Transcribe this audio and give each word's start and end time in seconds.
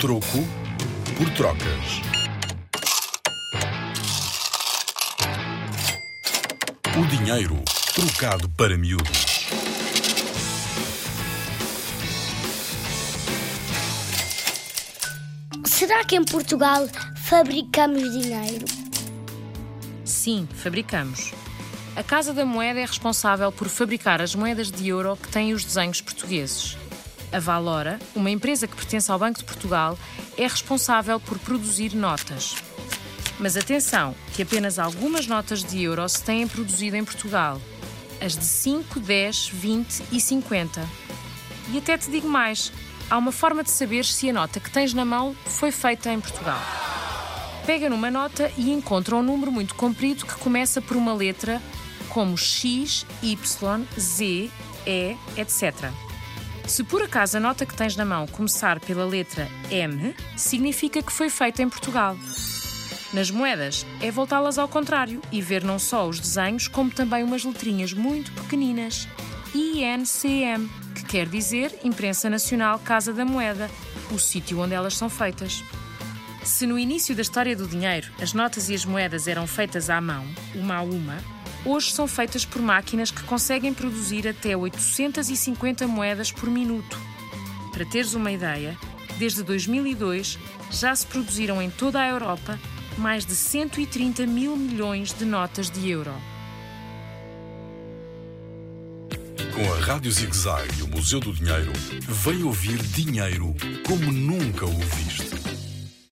Troco 0.00 0.44
por 1.16 1.30
trocas. 1.30 2.02
O 6.98 7.06
dinheiro 7.06 7.56
trocado 7.94 8.48
para 8.50 8.76
miúdos. 8.76 9.46
Será 15.64 16.04
que 16.04 16.16
em 16.16 16.24
Portugal 16.24 16.88
fabricamos 17.16 18.02
dinheiro? 18.12 18.66
Sim, 20.04 20.48
fabricamos. 20.52 21.32
A 21.96 22.02
Casa 22.02 22.34
da 22.34 22.44
Moeda 22.44 22.80
é 22.80 22.84
responsável 22.84 23.52
por 23.52 23.68
fabricar 23.68 24.20
as 24.20 24.34
moedas 24.34 24.70
de 24.70 24.88
euro 24.88 25.16
que 25.16 25.28
têm 25.28 25.54
os 25.54 25.64
desenhos 25.64 26.00
portugueses. 26.00 26.76
A 27.34 27.40
Valora, 27.40 27.98
uma 28.14 28.30
empresa 28.30 28.68
que 28.68 28.76
pertence 28.76 29.10
ao 29.10 29.18
Banco 29.18 29.40
de 29.40 29.44
Portugal, 29.44 29.98
é 30.38 30.44
responsável 30.44 31.18
por 31.18 31.36
produzir 31.40 31.92
notas. 31.92 32.54
Mas 33.40 33.56
atenção, 33.56 34.14
que 34.32 34.42
apenas 34.44 34.78
algumas 34.78 35.26
notas 35.26 35.64
de 35.64 35.82
euro 35.82 36.08
se 36.08 36.22
têm 36.22 36.46
produzido 36.46 36.96
em 36.96 37.04
Portugal. 37.04 37.60
As 38.20 38.36
de 38.36 38.44
5, 38.44 39.00
10, 39.00 39.48
20 39.48 40.04
e 40.12 40.20
50. 40.20 40.88
E 41.72 41.78
até 41.78 41.98
te 41.98 42.08
digo 42.08 42.28
mais: 42.28 42.72
há 43.10 43.18
uma 43.18 43.32
forma 43.32 43.64
de 43.64 43.70
saber 43.72 44.04
se 44.04 44.30
a 44.30 44.32
nota 44.32 44.60
que 44.60 44.70
tens 44.70 44.94
na 44.94 45.04
mão 45.04 45.34
foi 45.44 45.72
feita 45.72 46.12
em 46.12 46.20
Portugal. 46.20 46.62
Pega 47.66 47.90
numa 47.90 48.12
nota 48.12 48.48
e 48.56 48.70
encontra 48.70 49.16
um 49.16 49.22
número 49.24 49.50
muito 49.50 49.74
comprido 49.74 50.24
que 50.24 50.36
começa 50.36 50.80
por 50.80 50.96
uma 50.96 51.12
letra 51.12 51.60
como 52.10 52.38
X, 52.38 53.04
Y, 53.20 53.84
Z, 53.98 54.50
E, 54.86 55.16
etc. 55.36 55.90
Se 56.66 56.82
por 56.82 57.02
acaso 57.02 57.36
a 57.36 57.40
nota 57.40 57.66
que 57.66 57.74
tens 57.74 57.94
na 57.94 58.04
mão 58.04 58.26
começar 58.26 58.80
pela 58.80 59.04
letra 59.04 59.48
M, 59.70 60.14
significa 60.36 61.02
que 61.02 61.12
foi 61.12 61.28
feita 61.28 61.62
em 61.62 61.68
Portugal. 61.68 62.16
Nas 63.12 63.30
moedas, 63.30 63.86
é 64.00 64.10
voltá-las 64.10 64.58
ao 64.58 64.66
contrário 64.66 65.22
e 65.30 65.40
ver 65.40 65.62
não 65.62 65.78
só 65.78 66.08
os 66.08 66.18
desenhos, 66.18 66.66
como 66.66 66.90
também 66.90 67.22
umas 67.22 67.44
letrinhas 67.44 67.92
muito 67.92 68.32
pequeninas. 68.32 69.06
INCM, 69.54 70.68
que 70.96 71.04
quer 71.04 71.28
dizer 71.28 71.78
Imprensa 71.84 72.28
Nacional 72.28 72.78
Casa 72.80 73.12
da 73.12 73.24
Moeda, 73.24 73.70
o 74.10 74.18
sítio 74.18 74.58
onde 74.58 74.74
elas 74.74 74.96
são 74.96 75.08
feitas. 75.08 75.62
Se 76.42 76.66
no 76.66 76.78
início 76.78 77.14
da 77.14 77.22
história 77.22 77.54
do 77.54 77.68
dinheiro 77.68 78.10
as 78.20 78.32
notas 78.32 78.68
e 78.68 78.74
as 78.74 78.84
moedas 78.84 79.28
eram 79.28 79.46
feitas 79.46 79.88
à 79.88 80.00
mão, 80.00 80.26
uma 80.54 80.76
a 80.76 80.82
uma, 80.82 81.18
hoje 81.64 81.92
são 81.92 82.06
feitas 82.06 82.44
por 82.44 82.60
máquinas 82.60 83.10
que 83.10 83.22
conseguem 83.24 83.72
produzir 83.72 84.28
até 84.28 84.56
850 84.56 85.86
moedas 85.86 86.30
por 86.30 86.50
minuto. 86.50 86.98
Para 87.72 87.84
teres 87.84 88.14
uma 88.14 88.30
ideia, 88.30 88.76
desde 89.18 89.42
2002 89.42 90.38
já 90.70 90.94
se 90.94 91.06
produziram 91.06 91.60
em 91.60 91.70
toda 91.70 92.00
a 92.00 92.08
Europa 92.08 92.58
mais 92.98 93.26
de 93.26 93.34
130 93.34 94.26
mil 94.26 94.56
milhões 94.56 95.12
de 95.12 95.24
notas 95.24 95.70
de 95.70 95.90
euro. 95.90 96.12
Com 99.54 99.72
a 99.72 99.80
Rádio 99.80 100.10
Zig 100.10 100.36
Zag 100.36 100.68
e 100.78 100.82
o 100.82 100.88
Museu 100.88 101.20
do 101.20 101.32
Dinheiro, 101.32 101.72
vem 102.08 102.42
ouvir 102.42 102.76
dinheiro 102.82 103.54
como 103.86 104.10
nunca 104.10 104.66
o 104.66 104.78
viste. 104.78 105.43